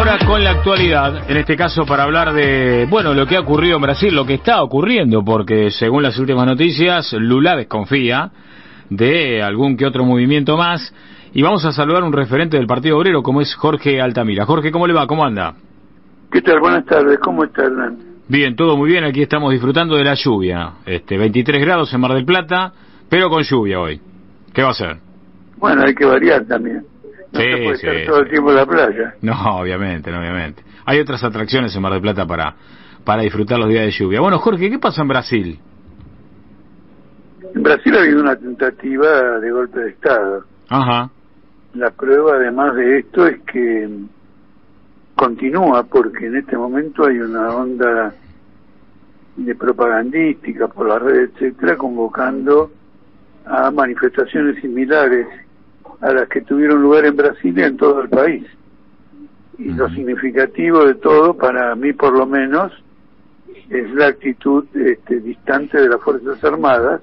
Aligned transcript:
ahora 0.00 0.16
con 0.26 0.42
la 0.42 0.52
actualidad, 0.52 1.30
en 1.30 1.36
este 1.36 1.56
caso 1.56 1.84
para 1.84 2.04
hablar 2.04 2.32
de, 2.32 2.86
bueno, 2.88 3.12
lo 3.12 3.26
que 3.26 3.36
ha 3.36 3.40
ocurrido 3.40 3.76
en 3.76 3.82
Brasil, 3.82 4.14
lo 4.14 4.24
que 4.24 4.32
está 4.32 4.62
ocurriendo, 4.62 5.22
porque 5.22 5.70
según 5.70 6.02
las 6.02 6.18
últimas 6.18 6.46
noticias, 6.46 7.12
Lula 7.12 7.54
desconfía 7.54 8.30
de 8.88 9.42
algún 9.42 9.76
que 9.76 9.84
otro 9.84 10.06
movimiento 10.06 10.56
más. 10.56 10.94
Y 11.34 11.42
vamos 11.42 11.66
a 11.66 11.72
saludar 11.72 12.02
a 12.02 12.06
un 12.06 12.14
referente 12.14 12.56
del 12.56 12.66
Partido 12.66 12.96
Obrero 12.96 13.22
como 13.22 13.42
es 13.42 13.54
Jorge 13.54 14.00
Altamira. 14.00 14.46
Jorge, 14.46 14.72
¿cómo 14.72 14.86
le 14.86 14.94
va? 14.94 15.06
¿Cómo 15.06 15.22
anda? 15.22 15.52
¿Qué 16.32 16.40
tal? 16.40 16.60
Buenas 16.60 16.86
tardes. 16.86 17.18
¿Cómo 17.18 17.44
está, 17.44 17.64
Hernán? 17.64 17.98
Bien, 18.26 18.56
todo 18.56 18.78
muy 18.78 18.88
bien. 18.88 19.04
Aquí 19.04 19.20
estamos 19.20 19.52
disfrutando 19.52 19.96
de 19.96 20.04
la 20.04 20.14
lluvia. 20.14 20.76
Este, 20.86 21.18
23 21.18 21.60
grados 21.60 21.92
en 21.92 22.00
Mar 22.00 22.14
del 22.14 22.24
Plata, 22.24 22.72
pero 23.10 23.28
con 23.28 23.42
lluvia 23.42 23.78
hoy. 23.78 24.00
¿Qué 24.54 24.62
va 24.62 24.70
a 24.70 24.74
ser? 24.74 24.96
Bueno, 25.58 25.82
hay 25.84 25.94
que 25.94 26.06
variar 26.06 26.46
también. 26.46 26.86
No 27.32 27.40
Sí, 27.40 27.46
se 27.46 27.56
puede 27.62 27.76
sí, 27.76 27.86
estar 27.86 28.06
todo 28.06 28.18
el 28.20 28.24
sí. 28.24 28.30
tiempo 28.30 28.50
en 28.50 28.56
la 28.56 28.66
playa. 28.66 29.14
No, 29.22 29.32
obviamente, 29.60 30.10
no, 30.10 30.18
obviamente. 30.18 30.62
Hay 30.84 30.98
otras 30.98 31.22
atracciones 31.22 31.74
en 31.74 31.82
Mar 31.82 31.92
del 31.92 32.02
Plata 32.02 32.26
para, 32.26 32.54
para 33.04 33.22
disfrutar 33.22 33.58
los 33.58 33.68
días 33.68 33.84
de 33.84 33.90
lluvia. 33.92 34.20
Bueno, 34.20 34.38
Jorge, 34.38 34.68
¿qué 34.70 34.78
pasa 34.78 35.02
en 35.02 35.08
Brasil? 35.08 35.58
En 37.54 37.62
Brasil 37.62 37.96
ha 37.96 38.00
habido 38.00 38.20
una 38.20 38.36
tentativa 38.36 39.38
de 39.40 39.50
golpe 39.50 39.80
de 39.80 39.90
Estado. 39.90 40.44
Ajá. 40.68 41.10
La 41.74 41.90
prueba, 41.90 42.34
además 42.34 42.74
de 42.74 42.98
esto, 42.98 43.26
es 43.26 43.40
que 43.42 43.88
continúa 45.14 45.84
porque 45.84 46.26
en 46.26 46.36
este 46.36 46.56
momento 46.56 47.06
hay 47.06 47.18
una 47.18 47.50
onda 47.54 48.14
de 49.36 49.54
propagandística 49.54 50.68
por 50.68 50.88
la 50.88 50.98
red, 50.98 51.30
etcétera, 51.30 51.76
convocando 51.76 52.70
a 53.46 53.70
manifestaciones 53.70 54.60
similares 54.60 55.26
a 56.00 56.12
las 56.12 56.28
que 56.28 56.40
tuvieron 56.42 56.82
lugar 56.82 57.04
en 57.04 57.16
Brasil 57.16 57.58
y 57.58 57.62
en 57.62 57.76
todo 57.76 58.02
el 58.02 58.08
país. 58.08 58.46
Y 59.58 59.72
lo 59.72 59.88
significativo 59.90 60.86
de 60.86 60.94
todo, 60.94 61.34
para 61.34 61.74
mí 61.74 61.92
por 61.92 62.16
lo 62.16 62.26
menos, 62.26 62.72
es 63.68 63.90
la 63.94 64.08
actitud 64.08 64.64
este, 64.74 65.20
distante 65.20 65.80
de 65.80 65.88
las 65.88 66.00
Fuerzas 66.00 66.42
Armadas 66.42 67.02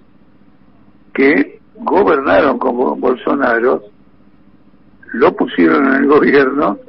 que 1.14 1.60
gobernaron 1.76 2.58
como 2.58 2.96
Bolsonaro, 2.96 3.84
lo 5.14 5.36
pusieron 5.36 5.88
en 5.88 6.04
el 6.04 6.08
gobierno 6.08 6.80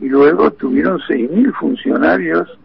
y 0.00 0.08
luego 0.08 0.50
tuvieron 0.52 0.98
6.000 0.98 1.54
funcionarios 1.54 2.58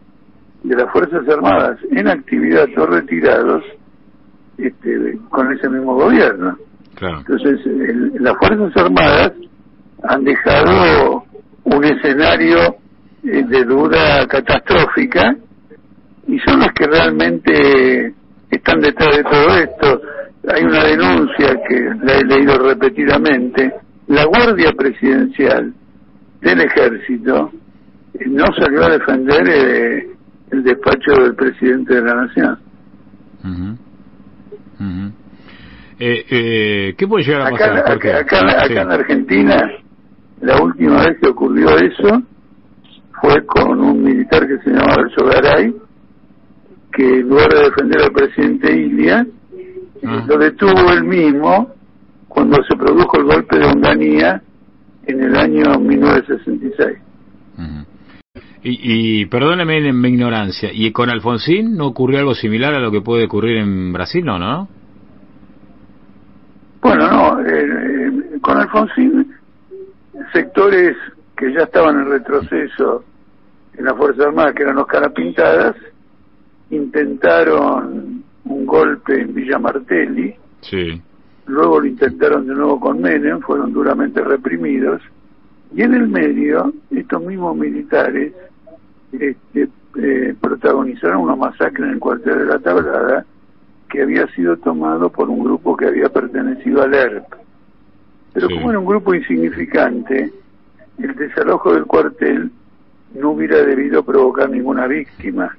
de 0.64 0.76
las 0.76 0.92
Fuerzas 0.92 1.28
Armadas 1.28 1.78
en 1.92 2.08
actividad 2.08 2.68
o 2.78 2.86
retirados 2.86 3.64
este, 4.58 5.20
con 5.30 5.52
ese 5.54 5.70
mismo 5.70 5.96
gobierno. 5.96 6.58
Claro. 7.04 7.20
Entonces, 7.20 7.66
el- 7.66 8.12
las 8.20 8.34
Fuerzas 8.38 8.72
Armadas 8.78 9.32
han 10.04 10.24
dejado 10.24 11.24
un 11.66 11.84
escenario 11.84 12.58
eh, 13.26 13.44
de 13.48 13.64
duda 13.64 14.26
catastrófica 14.28 15.36
y 16.28 16.38
son 16.40 16.60
las 16.60 16.74
que 16.74 16.86
realmente 16.88 18.14
están 18.52 18.80
detrás 18.82 19.16
de 19.18 19.24
todo 19.24 19.56
esto. 19.58 20.02
Hay 20.54 20.64
una 20.64 20.84
denuncia 20.84 21.56
que 21.68 21.80
la 22.04 22.14
he 22.20 22.24
leído 22.26 22.58
repetidamente. 22.60 23.74
La 24.08 24.26
Guardia 24.26 24.72
Presidencial 24.78 25.74
del 26.42 26.62
Ejército 26.62 27.52
eh, 28.14 28.26
no 28.28 28.44
salió 28.60 28.84
a 28.86 28.90
defender 28.90 29.44
eh, 29.50 30.08
el 30.52 30.64
despacho 30.64 31.14
del 31.22 31.36
presidente 31.36 31.96
de 31.96 32.02
la 32.02 32.14
Nación. 32.16 32.60
Ujú. 34.80 35.14
Eh, 36.06 36.26
eh, 36.30 36.96
¿Qué 36.98 37.08
puede 37.08 37.24
llegar 37.24 37.44
a 37.48 37.50
pasar? 37.52 37.78
Acá, 37.78 37.94
acá- 37.94 38.20
acá 38.20 38.66
Sí. 38.68 38.74
en 38.74 38.92
Argentina, 38.92 39.72
la 40.42 40.62
última 40.62 40.98
vez 40.98 41.18
que 41.22 41.30
ocurrió 41.30 41.70
eso 41.78 42.22
fue 43.22 43.46
con 43.46 43.80
un 43.80 44.04
militar 44.04 44.46
que 44.46 44.58
se 44.66 44.72
llamaba 44.72 45.02
Elso 45.04 45.26
Garay, 45.26 45.74
que 46.92 47.20
en 47.20 47.30
lugar 47.30 47.48
de 47.54 47.60
defender 47.70 48.02
al 48.02 48.12
presidente 48.12 48.74
Ilia, 48.78 49.26
Ah. 50.06 50.26
lo 50.28 50.38
detuvo 50.38 50.92
él 50.92 51.06
mismo 51.06 51.74
cuando 52.28 52.58
se 52.70 52.76
produjo 52.76 53.18
el 53.20 53.24
golpe 53.24 53.58
de 53.60 53.66
Onganía 53.66 54.42
en 55.08 55.22
el 55.24 55.36
año 55.38 55.80
1966. 55.80 56.98
Ujú. 57.58 57.86
Y, 58.64 59.22
y 59.22 59.26
perdóneme 59.28 59.78
en 59.88 60.02
mi 60.02 60.10
ignorancia, 60.10 60.70
¿y 60.74 60.92
con 60.92 61.10
Alfonsín 61.10 61.78
no 61.78 61.88
ocurrió 61.88 62.20
algo 62.20 62.34
similar 62.36 62.74
a 62.74 62.80
lo 62.82 62.92
que 62.92 63.00
puede 63.00 63.24
ocurrir 63.26 63.58
en 63.58 63.94
Brasil, 63.94 64.26
no, 64.26 64.38
no? 64.38 64.68
Bueno, 66.84 67.10
no, 67.10 67.40
eh, 67.40 67.66
eh, 67.66 68.40
con 68.42 68.58
Alfonsín, 68.58 69.34
sectores 70.34 70.98
que 71.38 71.54
ya 71.54 71.62
estaban 71.62 71.98
en 72.02 72.10
retroceso 72.10 73.06
en 73.78 73.86
la 73.86 73.96
Fuerza 73.96 74.24
Armada, 74.26 74.54
que 74.54 74.64
eran 74.64 74.76
los 74.76 74.88
carapintadas, 74.88 75.76
intentaron 76.70 78.24
un 78.46 78.66
golpe 78.66 79.22
en 79.22 79.34
Villa 79.34 79.58
Martelli, 79.60 80.36
Sí. 80.62 81.02
luego 81.48 81.80
lo 81.80 81.86
intentaron 81.86 82.48
de 82.48 82.54
nuevo 82.54 82.80
con 82.80 83.02
Menem, 83.02 83.40
fueron 83.40 83.72
duramente 83.74 84.22
reprimidos, 84.22 85.02
y 85.76 85.82
en 85.82 85.94
el 85.94 86.08
medio, 86.08 86.74
estos 86.92 87.24
mismos 87.24 87.56
militares 87.56 88.34
este, 89.14 89.70
eh, 89.98 90.36
protagonizaron 90.40 91.22
una 91.22 91.36
masacre 91.36 91.86
en 91.86 91.92
el 91.94 92.00
cuartel 92.00 92.40
de 92.40 92.46
la 92.46 92.60
Tablada, 92.60 93.26
que 93.94 94.02
había 94.02 94.26
sido 94.30 94.58
tomado 94.58 95.12
por 95.12 95.30
un 95.30 95.44
grupo 95.44 95.78
que 95.78 95.86
había 95.86 96.10
pertenecido 96.10 96.82
al 96.82 96.96
ERP. 96.96 97.26
Pero 98.34 98.48
Sí. 98.48 98.56
como 98.56 98.72
era 98.72 98.80
un 98.80 98.88
grupo 98.88 99.14
insignificante, 99.14 100.32
el 100.98 101.16
desalojo 101.16 101.76
del 101.76 101.86
cuartel 101.86 102.50
no 103.14 103.30
hubiera 103.32 103.58
debido 103.58 104.04
provocar 104.04 104.50
ninguna 104.50 104.88
víctima. 104.88 105.56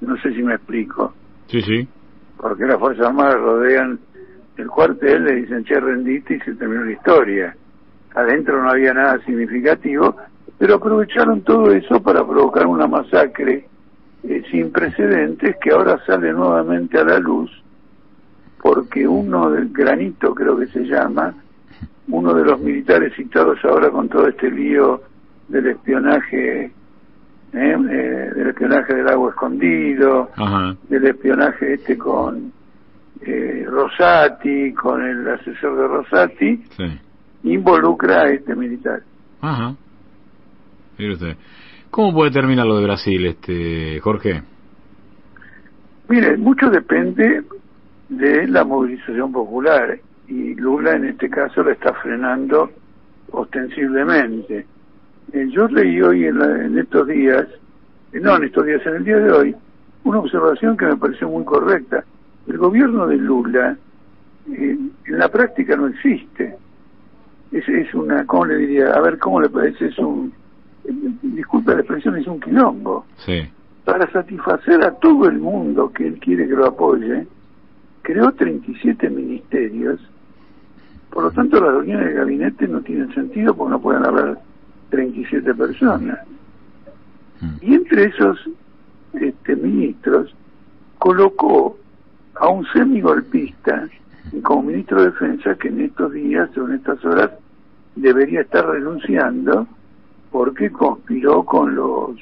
No 0.00 0.16
sé 0.16 0.32
si 0.34 0.42
me 0.42 0.54
explico 0.54 1.14
Sí, 1.46 1.62
sí. 1.62 1.88
porque 2.38 2.64
las 2.66 2.78
Fuerzas 2.80 3.06
Armadas 3.06 3.36
rodean 3.40 4.00
el 4.56 4.66
cuartel, 4.66 5.22
le 5.24 5.34
dicen, 5.36 5.62
che, 5.64 5.78
rendiste 5.78 6.34
y 6.34 6.40
se 6.40 6.54
terminó 6.56 6.82
la 6.84 6.90
historia. 6.92 7.56
Adentro 8.16 8.60
no 8.60 8.68
había 8.70 8.92
nada 8.92 9.20
significativo, 9.24 10.16
pero 10.58 10.74
aprovecharon 10.74 11.42
todo 11.42 11.70
eso 11.70 12.02
para 12.02 12.26
provocar 12.26 12.66
una 12.66 12.88
masacre 12.88 13.68
eh, 14.22 14.42
sin 14.50 14.70
precedentes 14.70 15.56
que 15.62 15.70
ahora 15.70 15.98
sale 16.06 16.32
nuevamente 16.32 16.98
a 16.98 17.04
la 17.04 17.18
luz, 17.18 17.50
porque 18.62 19.06
uno 19.06 19.50
del 19.50 19.68
granito, 19.70 20.34
creo 20.34 20.56
que 20.58 20.66
se 20.68 20.84
llama, 20.84 21.34
uno 22.08 22.34
de 22.34 22.44
los 22.44 22.60
militares 22.60 23.14
citados 23.16 23.58
ahora 23.64 23.90
con 23.90 24.08
todo 24.08 24.26
este 24.28 24.50
lío 24.50 25.00
del 25.48 25.66
espionaje, 25.68 26.64
eh, 26.64 26.72
eh, 27.52 28.30
del 28.36 28.48
espionaje 28.48 28.94
del 28.94 29.08
agua 29.08 29.30
escondido, 29.30 30.30
Ajá. 30.36 30.76
del 30.88 31.06
espionaje 31.06 31.74
este 31.74 31.96
con 31.96 32.52
eh, 33.22 33.64
Rosati, 33.68 34.72
con 34.74 35.02
el 35.02 35.28
asesor 35.28 35.76
de 35.76 35.86
Rosati, 35.88 36.64
Sí. 36.76 36.98
involucra 37.44 38.22
a 38.22 38.28
este 38.30 38.54
militar. 38.54 39.02
Ajá. 39.40 39.74
Usted. 40.98 41.36
¿Cómo 41.90 42.12
puede 42.14 42.30
terminar 42.30 42.66
lo 42.66 42.76
de 42.78 42.84
Brasil, 42.84 43.26
este 43.26 43.98
Jorge? 44.00 44.42
Mire, 46.08 46.36
mucho 46.36 46.70
depende 46.70 47.42
de 48.08 48.46
la 48.48 48.64
movilización 48.64 49.32
popular 49.32 49.98
y 50.28 50.54
Lula 50.54 50.92
en 50.96 51.06
este 51.06 51.28
caso 51.28 51.62
la 51.62 51.72
está 51.72 51.92
frenando 51.94 52.70
ostensiblemente. 53.32 54.66
Eh, 55.32 55.48
yo 55.50 55.68
leí 55.68 56.00
hoy 56.00 56.24
en, 56.26 56.38
la- 56.38 56.64
en 56.64 56.78
estos 56.78 57.06
días, 57.06 57.46
eh, 58.12 58.20
no 58.20 58.36
en 58.36 58.44
estos 58.44 58.66
días, 58.66 58.84
en 58.86 58.96
el 58.96 59.04
día 59.04 59.18
de 59.18 59.32
hoy, 59.32 59.56
una 60.04 60.18
observación 60.20 60.76
que 60.76 60.86
me 60.86 60.96
pareció 60.96 61.28
muy 61.28 61.44
correcta. 61.44 62.04
El 62.48 62.58
gobierno 62.58 63.06
de 63.06 63.16
Lula 63.16 63.76
eh, 64.50 64.76
en 65.06 65.18
la 65.18 65.28
práctica 65.28 65.76
no 65.76 65.88
existe. 65.88 66.56
Es, 67.52 67.68
es 67.68 67.92
una, 67.94 68.24
¿cómo 68.26 68.46
le 68.46 68.56
diría? 68.56 68.90
A 68.92 69.00
ver, 69.00 69.18
¿cómo 69.18 69.40
le 69.40 69.48
parece? 69.48 69.86
Es 69.86 69.98
un, 69.98 70.32
disculpe 71.22 71.74
la 71.74 71.80
expresión, 71.80 72.16
es 72.16 72.26
un 72.26 72.40
quilombo 72.40 73.04
Sí. 73.16 73.48
para 73.84 74.10
satisfacer 74.10 74.84
a 74.84 74.92
todo 74.92 75.28
el 75.28 75.38
mundo 75.38 75.92
que 75.92 76.06
él 76.06 76.18
quiere 76.20 76.46
que 76.46 76.54
lo 76.54 76.66
apoye, 76.66 77.26
creó 78.02 78.32
37 78.32 79.08
ministerios. 79.10 80.00
Por 81.10 81.24
lo 81.24 81.30
tanto, 81.32 81.60
las 81.60 81.74
reuniones 81.74 82.06
de 82.08 82.14
gabinete 82.14 82.68
no 82.68 82.80
tienen 82.80 83.12
sentido 83.14 83.54
porque 83.54 83.72
no 83.72 83.80
pueden 83.80 84.04
haber 84.04 84.38
37 84.90 85.54
personas. 85.54 86.18
Mm. 87.40 87.54
Y 87.62 87.74
entre 87.74 88.04
esos 88.04 88.38
este, 89.14 89.56
ministros 89.56 90.34
colocó 90.98 91.76
a 92.36 92.48
un 92.48 92.64
semigolpista 92.72 93.88
como 94.42 94.64
ministro 94.64 95.00
de 95.00 95.10
Defensa 95.10 95.54
que 95.56 95.68
en 95.68 95.80
estos 95.80 96.12
días 96.12 96.56
o 96.56 96.68
en 96.68 96.74
estas 96.74 97.04
horas 97.04 97.30
debería 97.96 98.42
estar 98.42 98.66
renunciando 98.66 99.66
porque 100.30 100.70
conspiró 100.70 101.44
con 101.44 101.74
los 101.74 102.16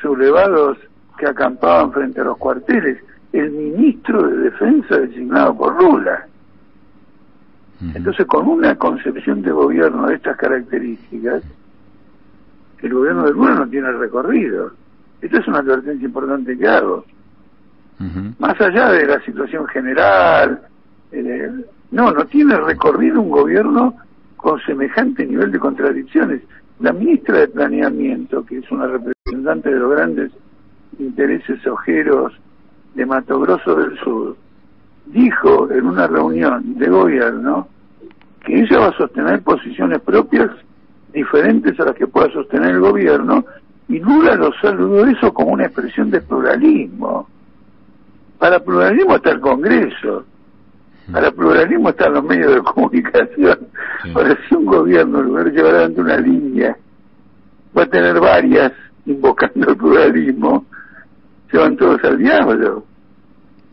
sublevados 0.00 0.78
que 1.18 1.26
acampaban 1.26 1.92
frente 1.92 2.20
a 2.20 2.24
los 2.24 2.36
cuarteles. 2.38 2.98
El 3.32 3.50
ministro 3.50 4.22
de 4.28 4.36
Defensa 4.50 4.98
designado 4.98 5.56
por 5.56 5.82
Lula. 5.82 6.26
Entonces, 7.94 8.24
con 8.26 8.48
una 8.48 8.74
concepción 8.76 9.42
de 9.42 9.50
gobierno 9.50 10.06
de 10.06 10.14
estas 10.14 10.36
características, 10.38 11.42
el 12.80 12.94
gobierno 12.94 13.24
de 13.24 13.32
Lula 13.32 13.54
no 13.54 13.68
tiene 13.68 13.92
recorrido. 13.92 14.72
Esta 15.20 15.38
es 15.38 15.48
una 15.48 15.58
advertencia 15.58 16.06
importante 16.06 16.56
que 16.56 16.66
hago. 16.66 17.04
Más 18.38 18.60
allá 18.60 18.90
de 18.90 19.06
la 19.06 19.20
situación 19.20 19.66
general, 19.68 20.60
eh, 21.12 21.50
no, 21.90 22.10
no 22.12 22.26
tiene 22.26 22.56
recorrido 22.56 23.20
un 23.20 23.30
gobierno 23.30 23.94
con 24.36 24.60
semejante 24.60 25.24
nivel 25.24 25.50
de 25.50 25.58
contradicciones. 25.58 26.42
La 26.80 26.92
ministra 26.92 27.38
de 27.38 27.48
Planeamiento, 27.48 28.44
que 28.44 28.58
es 28.58 28.70
una 28.70 28.86
representante 28.86 29.72
de 29.72 29.80
los 29.80 29.90
grandes 29.92 30.32
intereses 30.98 31.66
ojeros 31.66 32.32
de 32.94 33.06
Mato 33.06 33.40
Grosso 33.40 33.74
del 33.76 33.98
Sur, 33.98 34.36
dijo 35.06 35.70
en 35.70 35.86
una 35.86 36.06
reunión 36.06 36.78
de 36.78 36.88
gobierno 36.88 37.68
que 38.44 38.60
ella 38.60 38.78
va 38.78 38.86
a 38.88 38.96
sostener 38.96 39.42
posiciones 39.42 40.00
propias 40.00 40.50
diferentes 41.12 41.78
a 41.80 41.84
las 41.84 41.94
que 41.94 42.06
pueda 42.06 42.30
sostener 42.32 42.72
el 42.72 42.80
gobierno 42.80 43.44
y 43.88 43.98
Lula 44.00 44.34
lo 44.34 44.52
saludó 44.60 45.06
eso 45.06 45.32
como 45.32 45.52
una 45.52 45.66
expresión 45.66 46.10
de 46.10 46.20
pluralismo. 46.20 47.28
Para 48.38 48.58
pluralismo 48.60 49.16
está 49.16 49.30
el 49.30 49.40
Congreso, 49.40 50.24
para 51.12 51.30
pluralismo 51.30 51.90
están 51.90 52.14
los 52.14 52.24
medios 52.24 52.54
de 52.54 52.62
comunicación. 52.62 53.68
Ahora, 54.14 54.38
si 54.48 54.54
un 54.54 54.66
gobierno, 54.66 55.20
en 55.20 55.26
lugar 55.26 55.44
de 55.44 55.50
llevar 55.52 55.74
adelante 55.74 56.00
una 56.00 56.16
línea, 56.18 56.76
va 57.76 57.82
a 57.82 57.86
tener 57.86 58.18
varias 58.20 58.72
invocando 59.06 59.70
el 59.70 59.76
pluralismo, 59.76 60.66
se 61.50 61.58
van 61.58 61.76
todos 61.76 62.02
al 62.04 62.18
diablo. 62.18 62.84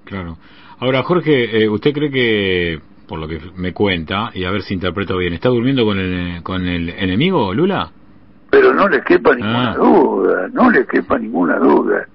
Claro. 0.06 0.38
Ahora, 0.80 1.03
Jorge, 1.03 1.63
eh, 1.63 1.69
¿usted 1.69 1.94
cree 1.94 2.12
que, 2.12 2.80
por 3.07 3.19
lo 3.19 3.27
que 3.27 3.39
me 3.56 3.74
cuenta, 3.74 4.31
y 4.33 4.44
a 4.44 4.51
ver 4.51 4.62
si 4.62 4.74
interpreto 4.74 5.18
bien, 5.18 5.33
¿está 5.33 5.50
durmiendo 5.50 5.86
con 5.86 5.97
el, 5.97 6.44
con 6.44 6.65
el 6.68 6.89
enemigo, 6.89 7.53
Lula? 7.53 7.89
Pero 8.51 8.74
no 8.74 8.88
le 8.88 9.01
quepa 9.01 9.33
ninguna 9.33 9.71
ah. 9.71 9.75
duda, 9.77 10.47
no 10.51 10.69
le 10.69 10.86
quepa 10.86 11.18
ninguna 11.18 11.57
duda. 11.57 12.07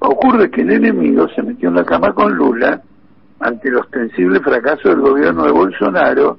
Ocurre 0.00 0.50
que 0.50 0.60
el 0.60 0.72
enemigo 0.72 1.26
se 1.34 1.42
metió 1.42 1.70
en 1.70 1.76
la 1.76 1.84
cama 1.84 2.12
con 2.12 2.34
Lula 2.34 2.82
ante 3.40 3.68
el 3.68 3.76
ostensible 3.76 4.40
fracaso 4.40 4.88
del 4.88 5.00
gobierno 5.00 5.44
de 5.44 5.52
Bolsonaro, 5.52 6.38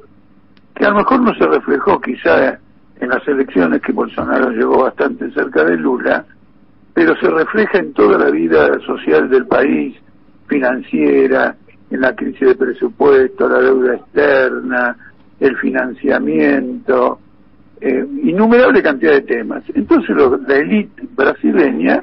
que 0.76 0.86
a 0.86 0.90
lo 0.90 0.98
mejor 0.98 1.22
no 1.22 1.34
se 1.36 1.48
reflejó 1.48 2.00
quizá 2.02 2.60
en 3.00 3.10
las 3.10 3.28
elecciones 3.28 3.82
que 3.82 3.92
Bolsonaro 3.92 4.50
llegó 4.50 4.84
bastante 4.84 5.32
cerca 5.32 5.64
de 5.64 5.78
Lula, 5.78 6.26
pero 6.94 7.16
se 7.22 7.30
refleja 7.30 7.80
en 7.80 7.94
toda 7.94 8.18
la 8.18 8.32
vida 8.32 8.80
social 8.86 9.30
del 9.30 9.46
país, 9.46 9.96
financiera, 10.48 11.56
en 11.90 12.02
la 12.02 12.16
crisis 12.16 12.48
de 12.48 12.56
presupuesto, 12.56 13.48
la 13.48 13.60
deuda 13.60 13.96
externa, 13.96 14.98
el 15.40 15.56
financiamiento, 15.58 17.20
eh, 17.80 18.06
innumerable 18.24 18.82
cantidad 18.82 19.12
de 19.12 19.22
temas. 19.22 19.64
Entonces 19.74 20.16
la 20.48 20.56
élite 20.56 21.04
brasileña 21.16 22.02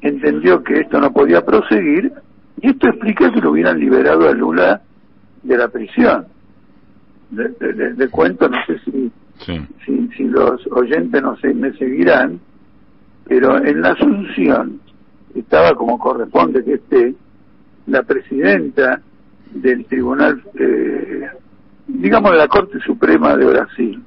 entendió 0.00 0.62
que 0.62 0.80
esto 0.80 1.00
no 1.00 1.12
podía 1.12 1.44
proseguir 1.44 2.12
y 2.62 2.68
esto 2.68 2.88
explica 2.88 3.30
que 3.32 3.40
lo 3.40 3.52
hubieran 3.52 3.78
liberado 3.78 4.28
a 4.28 4.32
Lula 4.32 4.82
de 5.42 5.56
la 5.56 5.68
prisión. 5.68 6.26
De, 7.30 8.08
cuento, 8.08 8.48
no 8.48 8.58
sé 8.66 8.78
si, 8.84 9.10
si, 10.16 10.24
los 10.24 10.66
oyentes 10.72 11.22
no 11.22 11.36
se, 11.36 11.54
me 11.54 11.72
seguirán, 11.74 12.40
pero 13.24 13.64
en 13.64 13.80
la 13.80 13.90
Asunción 13.90 14.80
estaba 15.34 15.74
como 15.74 15.98
corresponde 15.98 16.64
que 16.64 16.74
esté 16.74 17.14
la 17.86 18.02
presidenta 18.02 19.00
del 19.54 19.86
Tribunal, 19.86 20.42
eh, 20.54 21.28
digamos, 21.86 22.32
de 22.32 22.38
la 22.38 22.48
Corte 22.48 22.80
Suprema 22.80 23.36
de 23.36 23.46
Brasil. 23.46 24.02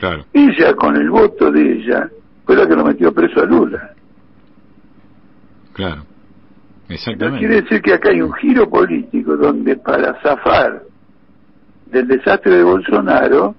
Claro. 0.00 0.24
Ella, 0.32 0.74
con 0.74 0.96
el 0.96 1.10
voto 1.10 1.50
de 1.52 1.72
ella, 1.72 2.10
fue 2.44 2.56
la 2.56 2.66
que 2.66 2.74
lo 2.74 2.84
metió 2.84 3.12
preso 3.12 3.40
a 3.40 3.44
Lula. 3.44 3.94
Claro. 5.74 6.09
Exactamente. 6.90 7.38
quiere 7.38 7.62
decir 7.62 7.80
que 7.80 7.94
acá 7.94 8.10
hay 8.10 8.20
un 8.20 8.32
giro 8.34 8.68
político 8.68 9.36
donde 9.36 9.76
para 9.76 10.20
zafar 10.22 10.82
del 11.86 12.08
desastre 12.08 12.56
de 12.56 12.62
Bolsonaro 12.62 13.54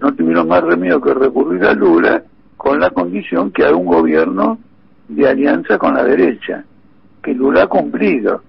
no 0.00 0.14
tuvieron 0.14 0.48
más 0.48 0.62
remedio 0.62 1.00
que 1.00 1.14
recurrir 1.14 1.64
a 1.64 1.72
Lula 1.72 2.22
con 2.56 2.78
la 2.78 2.90
condición 2.90 3.50
que 3.50 3.64
haga 3.64 3.76
un 3.76 3.86
gobierno 3.86 4.58
de 5.08 5.28
alianza 5.28 5.78
con 5.78 5.94
la 5.94 6.04
derecha, 6.04 6.64
que 7.22 7.34
Lula 7.34 7.64
ha 7.64 7.66
cumplido. 7.66 8.42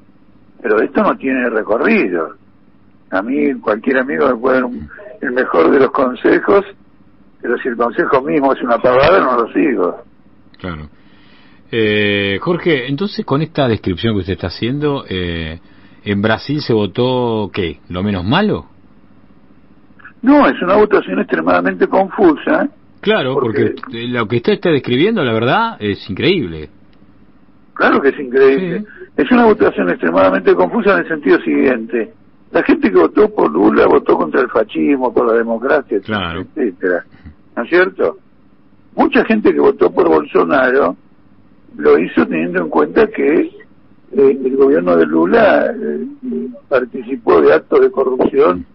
Pero 0.61 0.81
esto 0.81 1.01
no 1.01 1.15
tiene 1.17 1.49
recorrido. 1.49 2.35
A 3.11 3.21
mí 3.21 3.53
cualquier 3.61 3.99
amigo 3.99 4.27
me 4.27 4.35
puede 4.35 4.61
dar 4.61 4.69
el 5.21 5.31
mejor 5.31 5.71
de 5.71 5.79
los 5.79 5.91
consejos, 5.91 6.65
pero 7.41 7.57
si 7.59 7.69
el 7.69 7.77
consejo 7.77 8.21
mismo 8.21 8.53
es 8.53 8.61
una 8.61 8.77
pavada, 8.77 9.19
no 9.21 9.43
lo 9.43 9.53
sigo. 9.53 10.03
Claro. 10.57 10.89
Eh, 11.71 12.39
Jorge, 12.41 12.87
entonces 12.87 13.25
con 13.25 13.41
esta 13.41 13.67
descripción 13.67 14.15
que 14.15 14.21
usted 14.21 14.33
está 14.33 14.47
haciendo, 14.47 15.05
eh, 15.07 15.59
¿en 16.03 16.21
Brasil 16.21 16.61
se 16.61 16.73
votó 16.73 17.51
qué? 17.53 17.79
¿Lo 17.89 18.01
menos 18.01 18.25
malo? 18.25 18.65
No, 20.21 20.47
es 20.47 20.61
una 20.61 20.75
votación 20.75 21.19
extremadamente 21.19 21.87
confusa. 21.87 22.69
Claro, 23.01 23.35
porque, 23.35 23.75
lo 23.91 24.27
que 24.27 24.37
usted 24.37 24.53
está 24.53 24.69
describiendo, 24.71 25.23
la 25.23 25.31
verdad, 25.31 25.77
es 25.79 26.09
increíble. 26.09 26.69
Claro 27.73 28.01
que 28.01 28.09
es 28.09 28.19
increíble. 28.19 28.83
Es 29.15 29.31
una 29.31 29.45
votación 29.45 29.89
extremadamente 29.89 30.53
confusa 30.53 30.93
en 30.93 30.99
el 30.99 31.07
sentido 31.07 31.39
siguiente. 31.41 32.13
La 32.51 32.63
gente 32.63 32.91
que 32.91 32.97
votó 32.97 33.33
por 33.33 33.49
Lula 33.51 33.85
votó 33.85 34.17
contra 34.17 34.41
el 34.41 34.49
fascismo, 34.49 35.13
por 35.13 35.27
la 35.27 35.33
democracia, 35.37 35.99
claro. 36.01 36.41
etcétera. 36.41 37.05
¿No 37.55 37.63
es 37.63 37.69
cierto? 37.69 38.17
Mucha 38.95 39.23
gente 39.23 39.53
que 39.53 39.59
votó 39.59 39.91
por 39.91 40.09
Bolsonaro 40.09 40.97
lo 41.77 41.99
hizo 41.99 42.25
teniendo 42.27 42.61
en 42.61 42.69
cuenta 42.69 43.07
que 43.07 43.51
eh, 44.11 44.39
el 44.43 44.55
gobierno 44.55 44.95
de 44.95 45.05
Lula 45.05 45.73
eh, 45.75 46.07
participó 46.67 47.41
de 47.41 47.53
actos 47.53 47.81
de 47.81 47.91
corrupción 47.91 48.65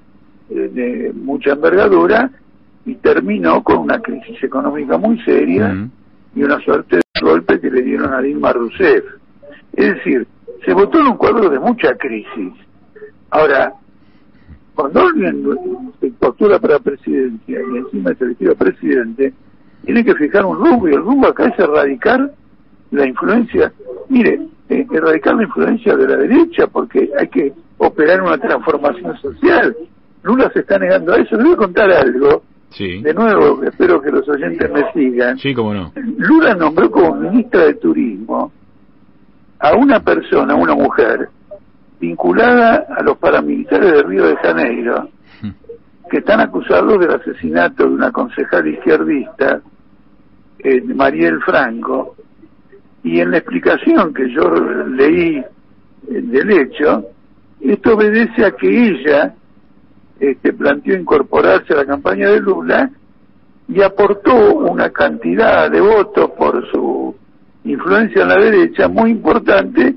eh, 0.50 0.70
de 0.72 1.12
mucha 1.12 1.52
envergadura 1.52 2.30
y 2.86 2.94
terminó 2.96 3.62
con 3.62 3.78
una 3.78 4.00
crisis 4.00 4.42
económica 4.42 4.96
muy 4.98 5.18
seria 5.22 5.88
y 6.34 6.42
una 6.42 6.60
suerte 6.60 6.96
de 6.96 7.20
golpe 7.20 7.60
que 7.60 7.70
le 7.70 7.82
dieron 7.82 8.12
a 8.12 8.20
Dilma 8.20 8.52
Rousseff. 8.52 9.04
Es 9.72 9.94
decir, 9.94 10.26
se 10.64 10.72
votó 10.72 11.00
en 11.00 11.06
un 11.06 11.16
cuadro 11.16 11.48
de 11.48 11.58
mucha 11.58 11.94
crisis. 11.96 12.52
Ahora, 13.30 13.72
cuando 14.74 15.00
alguien 15.00 15.46
se 16.00 16.10
postula 16.10 16.58
para 16.58 16.78
presidencia 16.78 17.60
y 17.60 17.76
encima 17.76 18.14
se 18.14 18.24
elegido 18.24 18.54
presidente, 18.54 19.32
tiene 19.84 20.04
que 20.04 20.14
fijar 20.14 20.44
un 20.44 20.58
rumbo 20.58 20.88
y 20.88 20.92
el 20.92 21.02
rumbo 21.02 21.28
acá 21.28 21.46
es 21.46 21.58
erradicar 21.58 22.32
la 22.94 23.06
influencia, 23.06 23.72
mire, 24.08 24.40
eh, 24.68 24.86
erradicar 24.92 25.34
la 25.34 25.44
influencia 25.44 25.96
de 25.96 26.08
la 26.08 26.16
derecha 26.16 26.66
porque 26.66 27.10
hay 27.18 27.28
que 27.28 27.52
operar 27.78 28.22
una 28.22 28.38
transformación 28.38 29.16
social. 29.18 29.76
Lula 30.22 30.50
se 30.52 30.60
está 30.60 30.78
negando 30.78 31.12
a 31.12 31.16
eso. 31.18 31.36
Le 31.36 31.44
voy 31.44 31.52
a 31.52 31.56
contar 31.56 31.90
algo. 31.90 32.42
Sí. 32.70 33.02
De 33.02 33.14
nuevo, 33.14 33.62
espero 33.62 34.00
que 34.00 34.10
los 34.10 34.28
oyentes 34.28 34.70
me 34.70 34.90
sigan. 34.92 35.38
Sí, 35.38 35.54
cómo 35.54 35.74
no. 35.74 35.92
Lula 35.94 36.54
nombró 36.54 36.90
como 36.90 37.14
ministra 37.14 37.66
de 37.66 37.74
Turismo 37.74 38.50
a 39.60 39.74
una 39.76 40.00
persona, 40.00 40.54
una 40.54 40.74
mujer, 40.74 41.28
vinculada 42.00 42.86
a 42.96 43.02
los 43.02 43.16
paramilitares 43.18 43.92
de 43.92 44.02
Río 44.02 44.26
de 44.26 44.36
Janeiro, 44.36 45.08
que 46.10 46.18
están 46.18 46.40
acusados 46.40 46.98
del 46.98 47.12
asesinato 47.12 47.84
de 47.84 47.94
una 47.94 48.10
concejal 48.10 48.66
izquierdista, 48.66 49.60
eh, 50.58 50.82
Mariel 50.82 51.40
Franco, 51.42 52.16
y 53.04 53.20
en 53.20 53.30
la 53.30 53.38
explicación 53.38 54.12
que 54.14 54.28
yo 54.30 54.50
leí 54.88 55.36
eh, 55.36 55.44
del 56.08 56.50
hecho, 56.50 57.04
esto 57.60 57.94
obedece 57.94 58.44
a 58.44 58.52
que 58.52 58.88
ella 58.88 59.34
este, 60.18 60.52
planteó 60.54 60.98
incorporarse 60.98 61.74
a 61.74 61.76
la 61.76 61.86
campaña 61.86 62.30
de 62.30 62.40
Lula 62.40 62.90
y 63.68 63.82
aportó 63.82 64.56
una 64.56 64.90
cantidad 64.90 65.70
de 65.70 65.80
votos 65.80 66.30
por 66.30 66.66
su 66.70 67.14
influencia 67.64 68.22
en 68.22 68.28
la 68.28 68.36
derecha 68.36 68.88
muy 68.88 69.10
importante 69.10 69.94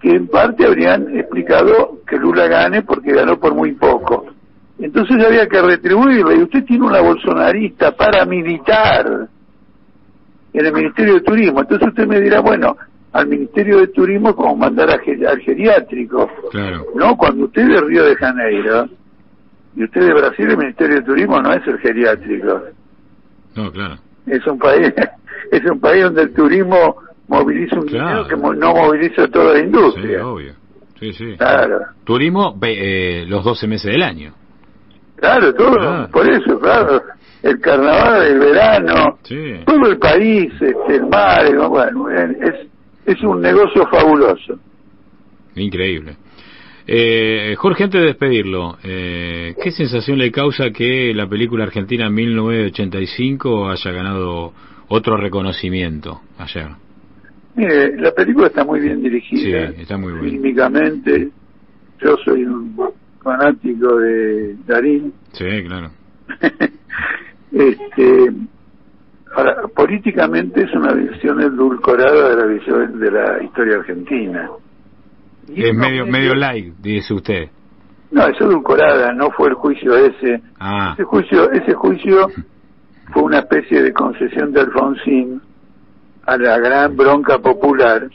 que 0.00 0.10
en 0.10 0.28
parte 0.28 0.66
habrían 0.66 1.16
explicado 1.16 2.00
que 2.06 2.16
Lula 2.16 2.46
gane 2.46 2.82
porque 2.82 3.12
ganó 3.12 3.38
por 3.38 3.54
muy 3.54 3.72
poco. 3.72 4.26
Entonces 4.78 5.24
había 5.24 5.48
que 5.48 5.62
retribuirle. 5.62 6.36
Y 6.36 6.42
usted 6.42 6.64
tiene 6.64 6.86
una 6.86 7.00
bolsonarista 7.00 7.92
paramilitar 7.92 9.28
en 10.54 10.66
el 10.66 10.72
Ministerio 10.72 11.14
de 11.14 11.20
Turismo. 11.20 11.60
Entonces 11.60 11.88
usted 11.88 12.06
me 12.06 12.20
dirá, 12.20 12.40
bueno, 12.40 12.76
al 13.12 13.26
Ministerio 13.26 13.78
de 13.78 13.88
Turismo 13.88 14.30
es 14.30 14.36
como 14.36 14.56
mandar 14.56 14.88
al 14.90 15.00
geriátrico. 15.00 16.30
Claro. 16.50 16.86
No, 16.94 17.16
cuando 17.16 17.44
usted 17.44 17.62
es 17.62 17.68
de 17.68 17.80
Río 17.80 18.04
de 18.04 18.16
Janeiro 18.16 18.88
y 19.76 19.84
usted 19.84 20.00
de 20.00 20.14
Brasil, 20.14 20.50
el 20.50 20.56
Ministerio 20.56 20.96
de 20.96 21.02
Turismo 21.02 21.40
no 21.40 21.52
es 21.52 21.66
el 21.66 21.78
geriátrico. 21.78 22.62
No, 23.56 23.70
claro. 23.70 23.96
Es 24.26 24.46
un 24.46 24.58
país, 24.58 24.92
es 25.50 25.70
un 25.70 25.80
país 25.80 26.04
donde 26.04 26.22
el 26.22 26.32
turismo 26.32 26.96
moviliza 27.28 27.76
un 27.76 27.86
dinero 27.86 28.26
que 28.26 28.36
no 28.36 28.74
moviliza 28.74 29.28
toda 29.28 29.54
la 29.54 29.60
industria. 29.60 30.18
Sí, 30.18 30.24
obvio. 30.24 30.52
Sí, 31.00 31.12
sí. 31.12 31.36
Claro. 31.36 31.80
Turismo 32.04 32.58
eh, 32.62 33.24
los 33.26 33.44
12 33.44 33.66
meses 33.66 33.92
del 33.92 34.02
año. 34.02 34.32
Claro, 35.16 35.54
todo, 35.54 36.08
por 36.10 36.28
eso, 36.28 36.58
claro. 36.58 37.02
El 37.44 37.60
carnaval 37.60 38.22
del 38.22 38.38
verano, 38.38 39.18
todo 39.66 39.90
el 39.90 39.98
país, 39.98 40.50
este, 40.54 40.96
el 40.96 41.06
mar, 41.06 41.44
bueno, 41.68 42.08
es, 42.08 42.66
es 43.04 43.22
un 43.22 43.42
negocio 43.42 43.86
fabuloso. 43.88 44.58
Increíble. 45.54 46.16
Eh, 46.86 47.54
Jorge, 47.58 47.84
antes 47.84 48.00
de 48.00 48.06
despedirlo, 48.08 48.78
eh, 48.82 49.54
¿qué 49.62 49.70
sensación 49.72 50.18
le 50.18 50.32
causa 50.32 50.70
que 50.70 51.12
la 51.14 51.28
película 51.28 51.64
argentina 51.64 52.08
1985 52.08 53.68
haya 53.68 53.92
ganado 53.92 54.54
otro 54.88 55.18
reconocimiento 55.18 56.22
ayer? 56.38 56.68
Mire, 57.56 57.96
la 57.98 58.12
película 58.12 58.46
está 58.46 58.64
muy 58.64 58.80
bien 58.80 59.02
dirigida. 59.02 59.70
Sí, 59.70 59.82
está 59.82 59.98
muy 59.98 60.14
bien. 60.14 61.32
Yo 62.00 62.16
soy 62.24 62.44
un 62.44 62.74
fanático 63.22 63.96
de 63.98 64.56
Darín. 64.66 65.12
Sí, 65.32 65.44
claro. 65.66 65.90
este, 67.54 68.32
ahora, 69.36 69.62
políticamente 69.74 70.64
es 70.64 70.72
una 70.74 70.92
visión 70.92 71.40
edulcorada 71.40 72.30
de 72.30 72.36
la 72.36 72.46
visión 72.46 72.98
de 72.98 73.10
la 73.10 73.42
historia 73.42 73.76
argentina. 73.76 74.50
es 75.54 75.74
medio, 75.74 76.06
medio 76.06 76.34
like, 76.34 76.72
dice 76.80 77.14
usted. 77.14 77.48
No, 78.10 78.26
es 78.26 78.40
edulcorada, 78.40 79.12
no 79.12 79.30
fue 79.30 79.48
el 79.48 79.54
juicio 79.54 79.96
ese. 79.96 80.42
Ah. 80.58 80.92
Ese 80.94 81.04
juicio, 81.04 81.50
ese 81.50 81.74
juicio 81.74 82.28
fue 83.12 83.22
una 83.22 83.40
especie 83.40 83.82
de 83.82 83.92
concesión 83.92 84.52
de 84.52 84.60
Alfonsín 84.60 85.40
a 86.26 86.36
la 86.36 86.58
gran 86.58 86.96
bronca 86.96 87.38
popular 87.38 88.08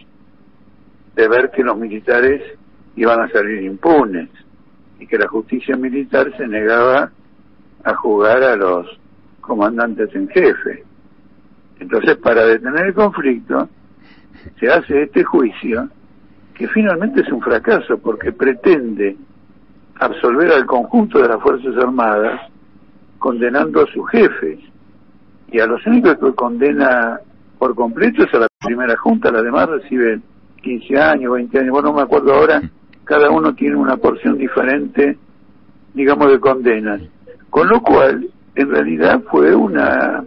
de 1.15 1.27
ver 1.27 1.51
que 1.51 1.63
los 1.63 1.77
militares 1.77 2.41
iban 2.95 3.21
a 3.21 3.29
salir 3.29 3.63
impunes 3.63 4.29
y 4.99 5.07
que 5.07 5.17
la 5.17 5.27
justicia 5.27 5.75
militar 5.77 6.35
se 6.37 6.47
negaba 6.47 7.11
a 7.83 7.95
jugar 7.95 8.43
a 8.43 8.55
los 8.55 8.99
comandantes 9.41 10.13
en 10.15 10.27
jefe. 10.29 10.83
Entonces, 11.79 12.17
para 12.17 12.45
detener 12.45 12.87
el 12.87 12.93
conflicto, 12.93 13.69
se 14.59 14.67
hace 14.67 15.03
este 15.03 15.23
juicio 15.23 15.89
que 16.53 16.67
finalmente 16.67 17.21
es 17.21 17.31
un 17.31 17.41
fracaso 17.41 17.97
porque 17.99 18.33
pretende 18.33 19.15
absolver 19.99 20.51
al 20.51 20.65
conjunto 20.65 21.19
de 21.19 21.27
las 21.29 21.41
Fuerzas 21.41 21.75
Armadas 21.77 22.41
condenando 23.17 23.81
a 23.81 23.87
sus 23.87 24.09
jefes 24.09 24.59
y 25.51 25.59
a 25.59 25.65
los 25.65 25.85
únicos 25.85 26.17
que 26.17 26.33
condena 26.33 27.19
por 27.57 27.75
completo 27.75 28.23
es 28.23 28.33
a 28.33 28.39
la 28.39 28.47
primera 28.65 28.95
junta, 28.97 29.31
las 29.31 29.43
demás 29.43 29.69
reciben 29.69 30.23
15 30.61 30.97
años, 30.97 31.33
20 31.33 31.59
años, 31.59 31.71
bueno, 31.71 31.89
no 31.89 31.95
me 31.95 32.01
acuerdo 32.01 32.33
ahora, 32.33 32.61
cada 33.03 33.29
uno 33.29 33.53
tiene 33.53 33.75
una 33.75 33.97
porción 33.97 34.37
diferente, 34.37 35.17
digamos, 35.93 36.31
de 36.31 36.39
condenas. 36.39 37.01
Con 37.49 37.67
lo 37.67 37.81
cual, 37.81 38.29
en 38.61 38.69
realidad 38.69 39.23
fue 39.31 39.55
una, 39.55 40.23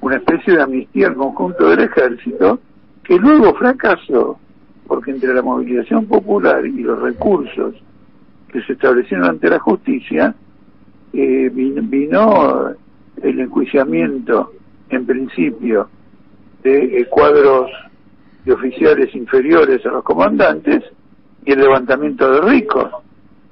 una 0.00 0.16
especie 0.16 0.54
de 0.54 0.62
amnistía 0.62 1.08
al 1.08 1.16
conjunto 1.16 1.68
del 1.68 1.80
ejército, 1.80 2.60
que 3.02 3.16
luego 3.16 3.54
fracasó, 3.54 4.38
porque 4.86 5.10
entre 5.10 5.34
la 5.34 5.42
movilización 5.42 6.06
popular 6.06 6.64
y 6.64 6.82
los 6.82 7.00
recursos 7.00 7.74
que 8.48 8.62
se 8.62 8.74
establecieron 8.74 9.26
ante 9.26 9.48
la 9.48 9.58
justicia, 9.58 10.34
eh, 11.12 11.50
vino 11.52 12.74
el 13.20 13.40
enjuiciamiento, 13.40 14.52
en 14.88 15.06
principio, 15.06 15.88
de 16.62 17.00
eh, 17.00 17.06
cuadros 17.06 17.70
de 18.44 18.52
oficiales 18.52 19.14
inferiores 19.14 19.84
a 19.86 19.90
los 19.90 20.04
comandantes 20.04 20.84
y 21.44 21.52
el 21.52 21.60
levantamiento 21.60 22.30
de 22.30 22.40
ricos. 22.42 22.90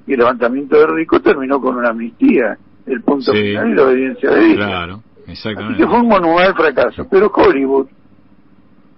Y 0.07 0.13
el 0.13 0.19
levantamiento 0.19 0.77
de 0.77 0.87
ricos 0.87 1.21
terminó 1.21 1.59
con 1.59 1.75
una 1.75 1.89
amnistía, 1.89 2.57
el 2.85 3.01
punto 3.01 3.31
final 3.31 3.69
y 3.69 3.75
la 3.75 3.83
obediencia 3.83 4.31
de 4.31 4.45
ellos. 4.45 4.57
Claro, 4.57 5.03
exactamente. 5.27 5.73
Así 5.73 5.83
que 5.83 5.89
fue 5.89 5.99
un 5.99 6.07
monumental 6.07 6.55
fracaso. 6.55 7.07
Pero 7.09 7.31
Hollywood 7.33 7.87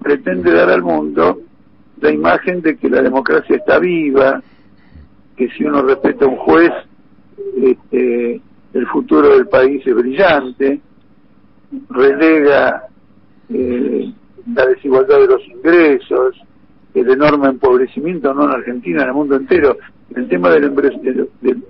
pretende 0.02 0.52
dar 0.52 0.70
al 0.70 0.84
mundo 0.84 1.40
la 2.02 2.12
imagen 2.12 2.62
de 2.62 2.75
que 2.78 2.90
la 2.90 3.02
democracia 3.02 3.56
está 3.56 3.80
viva, 3.80 4.42
que 5.36 5.50
si 5.50 5.63
uno 5.63 5.82
respeta 5.82 6.25
a 6.25 6.28
un 6.28 6.38
juez, 6.38 6.72
este, 7.62 8.42
el 8.74 8.88
futuro 8.88 9.30
del 9.30 9.48
país 9.48 9.86
es 9.86 9.96
brillante, 9.96 10.82
relega 11.90 12.84
eh, 13.50 14.12
la 14.54 14.66
desigualdad 14.68 15.20
de 15.20 15.28
los 15.28 15.48
ingresos, 15.48 16.36
el 16.94 17.10
enorme 17.10 17.48
empobrecimiento, 17.48 18.34
no 18.34 18.44
en 18.44 18.52
Argentina, 18.52 19.04
en 19.04 19.08
el 19.10 19.13
mundo 19.13 19.36
entero. 19.36 19.78
El 20.16 20.28
tema 20.28 20.50
del, 20.50 20.66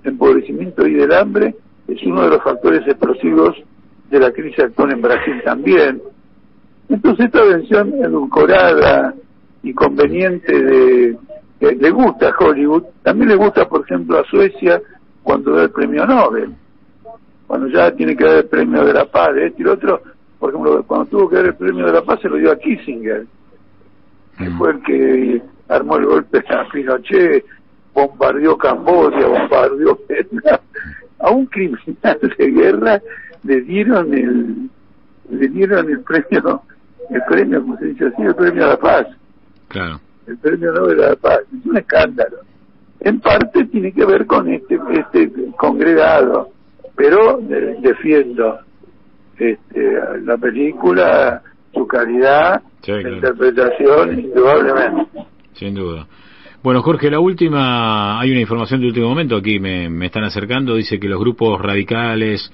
empobrecimiento 0.04 0.86
y 0.86 0.94
del 0.94 1.12
hambre 1.12 1.54
es 1.88 2.02
uno 2.04 2.22
de 2.22 2.30
los 2.30 2.42
factores 2.42 2.86
explosivos 2.86 3.56
de 4.10 4.18
la 4.18 4.30
crisis 4.32 4.60
actual 4.60 4.92
en 4.92 5.02
Brasil 5.02 5.42
también. 5.44 6.02
Entonces 6.88 7.26
esta 7.26 7.42
versión 7.42 7.94
edulcorada 7.94 9.14
y 9.62 9.72
conveniente 9.72 10.52
de 10.52 11.16
que 11.58 11.72
le 11.72 11.90
gusta 11.90 12.28
a 12.28 12.34
Hollywood, 12.38 12.84
también 13.02 13.30
le 13.30 13.36
gusta 13.36 13.68
por 13.68 13.82
ejemplo 13.82 14.18
a 14.18 14.24
Suecia 14.24 14.80
cuando 15.22 15.52
da 15.52 15.64
el 15.64 15.70
premio 15.70 16.06
Nobel, 16.06 16.54
cuando 17.46 17.68
ya 17.68 17.90
tiene 17.92 18.16
que 18.16 18.24
dar 18.24 18.36
el 18.36 18.46
premio 18.46 18.84
de 18.84 18.92
la 18.92 19.06
paz, 19.06 19.34
de 19.34 19.46
este 19.46 19.62
y 19.62 19.64
lo 19.64 19.72
otro, 19.72 20.02
por 20.38 20.50
ejemplo, 20.50 20.84
cuando 20.86 21.06
tuvo 21.06 21.28
que 21.28 21.36
dar 21.36 21.46
el 21.46 21.54
premio 21.54 21.86
de 21.86 21.92
la 21.92 22.02
paz 22.02 22.20
se 22.20 22.28
lo 22.28 22.36
dio 22.36 22.52
a 22.52 22.58
Kissinger, 22.58 23.26
que 24.36 24.50
mm. 24.50 24.58
fue 24.58 24.70
el 24.72 24.82
que 24.82 25.42
armó 25.68 25.96
el 25.96 26.06
golpe 26.06 26.44
a 26.48 26.68
Pinochet, 26.70 27.44
bombardeó 27.94 28.58
Camboya, 28.58 29.26
bombardeó 29.26 29.98
a 31.18 31.30
un 31.30 31.46
criminal 31.46 32.18
de 32.38 32.50
guerra 32.50 33.02
le 33.42 33.60
dieron 33.62 34.14
el 34.14 34.70
le 35.30 35.48
dieron 35.48 35.90
el 35.90 36.00
premio 36.00 36.62
el 37.10 37.22
premio 37.28 37.62
como 37.62 37.78
se 37.78 37.86
dice 37.86 38.06
así 38.06 38.22
el 38.22 38.34
premio 38.34 38.64
a 38.64 38.68
la 38.68 38.78
paz. 38.78 39.06
Claro. 39.68 40.00
El 40.26 40.38
premio 40.38 40.72
Nobel 40.72 41.02
a 41.02 41.10
la 41.10 41.16
paz. 41.16 41.40
Es 41.52 41.66
un 41.66 41.76
escándalo. 41.76 42.38
En 43.00 43.20
parte 43.20 43.64
tiene 43.66 43.92
que 43.92 44.04
ver 44.06 44.26
con 44.26 44.48
este 44.48 44.78
este 44.92 45.30
congregado 45.58 46.54
pero 46.96 47.40
defiendo 47.80 48.60
este, 49.38 50.00
la 50.22 50.36
película, 50.36 51.42
su 51.72 51.86
calidad, 51.86 52.62
la 52.86 53.10
interpretación, 53.10 54.20
indudablemente. 54.20 55.24
Sin 55.54 55.74
duda. 55.74 56.06
Bueno, 56.64 56.80
Jorge, 56.80 57.10
la 57.10 57.20
última, 57.20 58.18
hay 58.18 58.30
una 58.30 58.40
información 58.40 58.80
de 58.80 58.86
último 58.86 59.10
momento, 59.10 59.36
aquí 59.36 59.60
me, 59.60 59.90
me 59.90 60.06
están 60.06 60.24
acercando, 60.24 60.74
dice 60.76 60.98
que 60.98 61.08
los 61.08 61.20
grupos 61.20 61.60
radicales 61.60 62.50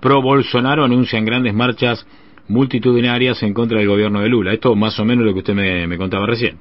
pro 0.00 0.22
Bolsonaro 0.22 0.82
anuncian 0.82 1.26
grandes 1.26 1.52
marchas 1.52 2.06
multitudinarias 2.48 3.42
en 3.42 3.52
contra 3.52 3.78
del 3.78 3.86
gobierno 3.86 4.22
de 4.22 4.30
Lula. 4.30 4.54
Esto 4.54 4.74
más 4.74 4.98
o 4.98 5.04
menos 5.04 5.26
lo 5.26 5.34
que 5.34 5.40
usted 5.40 5.52
me, 5.52 5.86
me 5.86 5.98
contaba 5.98 6.24
recién. 6.24 6.56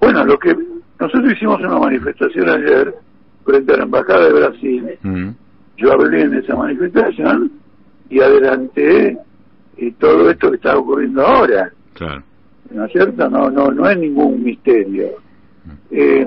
Bueno, 0.00 0.22
lo 0.22 0.38
que 0.38 0.54
nosotros 1.00 1.32
hicimos 1.32 1.60
una 1.60 1.78
manifestación 1.78 2.46
ayer 2.46 2.94
frente 3.46 3.72
a 3.72 3.78
la 3.78 3.84
Embajada 3.84 4.26
de 4.26 4.32
Brasil. 4.34 4.84
Mm. 5.00 5.28
Yo 5.78 5.92
hablé 5.92 6.24
en 6.24 6.34
esa 6.34 6.54
manifestación 6.56 7.52
y 8.10 8.20
adelante 8.20 9.16
y 9.78 9.92
todo 9.92 10.28
esto 10.28 10.50
que 10.50 10.56
está 10.56 10.76
ocurriendo 10.76 11.26
ahora. 11.26 11.72
Claro. 11.94 12.22
¿No 12.70 12.84
es 12.84 12.92
cierto? 12.92 13.30
No, 13.30 13.48
no, 13.48 13.70
no 13.70 13.88
es 13.88 13.96
ningún 13.96 14.44
misterio. 14.44 15.23
Eh, 15.90 16.26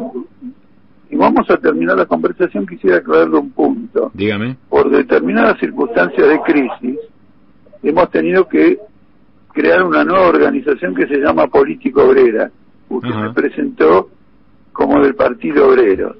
y 1.10 1.15
vamos 1.15 1.50
a 1.50 1.58
terminar 1.58 1.98
la 1.98 2.06
conversación, 2.06 2.65
quisiera 2.65 2.98
aclararle 2.98 3.38
un 3.38 3.51
punto. 3.51 4.12
Dígame. 4.13 4.58
Por 4.70 4.89
determinadas 4.89 5.60
circunstancias 5.60 6.27
de 6.27 6.39
crisis, 6.41 7.00
hemos 7.84 8.10
tenido 8.12 8.48
que 8.48 8.77
crear 9.53 9.84
una 9.84 10.03
nueva 10.03 10.27
organización 10.27 10.94
que 10.94 11.08
se 11.08 11.17
llama 11.17 11.48
Político 11.48 12.03
Obrera. 12.03 12.51
Usted 12.89 13.15
me 13.15 13.34
presentó 13.34 14.10
como 14.74 15.01
del 15.01 15.15
Partido 15.15 15.70
Obrero. 15.70 16.15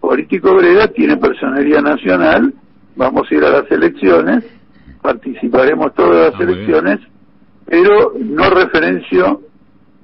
Político 0.00 0.52
Obrera 0.52 0.88
tiene 0.88 1.16
personería 1.16 1.80
nacional, 1.80 2.52
vamos 2.96 3.30
a 3.30 3.34
ir 3.34 3.44
a 3.44 3.50
las 3.50 3.70
elecciones 3.70 4.44
participaremos 5.04 5.92
todas 5.92 6.32
las 6.32 6.40
ah, 6.40 6.42
elecciones, 6.42 6.98
pero 7.66 8.14
no 8.18 8.48
referencio 8.48 9.42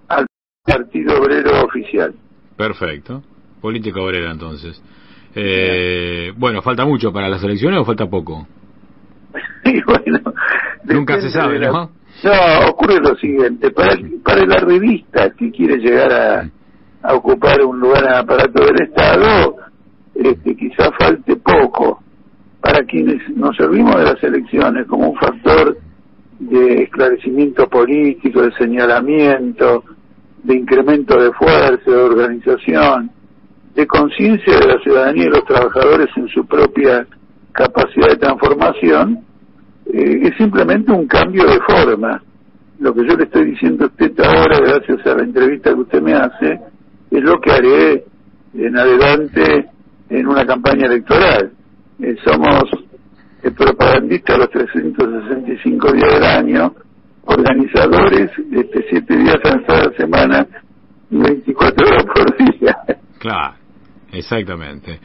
al 0.09 0.26
Partido 0.62 1.19
Obrero 1.19 1.64
oficial. 1.64 2.14
Perfecto. 2.61 3.23
Política 3.62 4.02
obrera 4.02 4.31
entonces. 4.31 4.83
Eh, 5.35 6.31
bueno, 6.37 6.61
¿falta 6.61 6.85
mucho 6.85 7.11
para 7.11 7.26
las 7.26 7.43
elecciones 7.43 7.81
o 7.81 7.87
falta 7.87 8.05
poco? 8.07 8.47
bueno, 9.87 10.35
Nunca 10.85 11.19
se 11.23 11.31
sabe, 11.31 11.59
¿no? 11.59 11.90
No, 12.23 12.69
ocurre 12.69 13.00
lo 13.00 13.17
siguiente. 13.17 13.71
Para, 13.71 13.97
para 14.23 14.45
la 14.45 14.59
revista 14.59 15.31
que 15.31 15.50
quiere 15.50 15.79
llegar 15.79 16.12
a, 16.12 16.50
a 17.02 17.14
ocupar 17.14 17.64
un 17.64 17.81
lugar 17.81 18.02
en 18.02 18.11
el 18.11 18.19
aparato 18.19 18.62
del 18.62 18.88
Estado, 18.88 19.57
este, 20.14 20.55
quizá 20.55 20.90
falte 20.99 21.37
poco 21.37 22.02
para 22.61 22.85
quienes 22.85 23.26
nos 23.35 23.57
servimos 23.57 23.97
de 23.97 24.05
las 24.05 24.23
elecciones 24.23 24.87
como 24.87 25.09
un 25.09 25.17
factor 25.17 25.79
de 26.40 26.83
esclarecimiento 26.83 27.67
político, 27.71 28.43
de 28.43 28.52
señalamiento, 28.52 29.83
de 30.43 30.57
incremento 30.57 31.21
de 31.21 31.33
fuerza, 31.33 31.91
de 31.91 31.97
organización, 31.97 33.11
de 33.75 33.87
conciencia 33.87 34.59
de 34.59 34.67
la 34.67 34.79
ciudadanía 34.81 35.25
y 35.25 35.29
los 35.29 35.45
trabajadores 35.45 36.09
en 36.17 36.29
su 36.29 36.45
propia 36.47 37.07
capacidad 37.53 38.09
de 38.09 38.17
transformación, 38.17 39.25
eh, 39.87 40.21
es 40.23 40.37
simplemente 40.37 40.93
un 40.93 41.07
cambio 41.07 41.45
de 41.45 41.61
forma. 41.61 42.23
Lo 42.79 42.95
que 42.95 43.07
yo 43.07 43.17
le 43.17 43.25
estoy 43.25 43.51
diciendo 43.51 43.85
a 43.85 43.89
usted 43.89 44.13
ahora, 44.21 44.59
gracias 44.59 45.07
a 45.07 45.17
la 45.17 45.25
entrevista 45.25 45.75
que 45.75 45.81
usted 45.81 46.03
me 46.03 46.15
hace, 46.15 46.61
es 47.11 47.23
lo 47.23 47.41
que 47.41 47.53
haré 47.53 48.05
en 48.55 48.77
adelante 48.77 49.67
en 50.09 50.27
una 50.27 50.47
campaña 50.47 50.87
electoral. 50.87 51.53
Eh, 52.01 52.17
somos 52.25 52.65
propagandistas 53.57 54.39
los 54.39 54.51
365 54.51 55.93
días 55.93 56.15
del 56.15 56.25
año, 56.25 56.75
organizadores, 57.25 58.31
este, 58.53 58.87
siete 58.91 59.17
días 59.17 59.39
a 59.45 59.77
la 59.77 59.93
semana 59.97 60.47
y 61.11 61.17
24 61.17 61.87
horas 61.87 62.05
por 62.05 62.37
día. 62.37 62.77
Claro, 63.19 63.55
exactamente. 64.12 65.00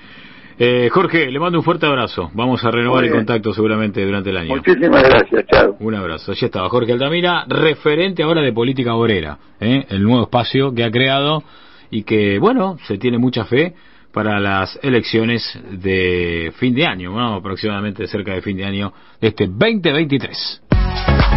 Eh, 0.57 0.89
Jorge, 0.89 1.29
le 1.29 1.39
mando 1.39 1.57
un 1.59 1.65
fuerte 1.65 1.85
abrazo. 1.85 2.31
Vamos 2.33 2.63
a 2.63 2.71
renovar 2.71 3.03
el 3.03 3.11
contacto 3.11 3.53
seguramente 3.53 4.05
durante 4.05 4.29
el 4.29 4.37
año. 4.37 4.55
Muchísimas 4.55 5.03
gracias, 5.03 5.45
chao. 5.47 5.75
Un 5.79 5.95
abrazo. 5.95 6.31
Allí 6.31 6.45
estaba 6.45 6.69
Jorge 6.69 6.93
Altamira, 6.93 7.45
referente 7.47 8.23
ahora 8.23 8.41
de 8.41 8.53
política 8.53 8.95
obrera, 8.95 9.37
¿eh? 9.59 9.85
el 9.89 10.01
nuevo 10.03 10.23
espacio 10.23 10.73
que 10.73 10.85
ha 10.85 10.91
creado 10.91 11.43
y 11.91 12.03
que, 12.03 12.39
bueno, 12.39 12.77
se 12.87 12.97
tiene 12.97 13.17
mucha 13.17 13.43
fe 13.43 13.73
para 14.13 14.39
las 14.39 14.79
elecciones 14.81 15.59
de 15.71 16.53
fin 16.55 16.73
de 16.73 16.85
año, 16.85 17.19
aproximadamente 17.35 18.07
cerca 18.07 18.33
de 18.33 18.41
fin 18.41 18.55
de 18.55 18.63
año 18.63 18.93
de 19.19 19.27
este 19.27 19.47
2023. 19.47 20.61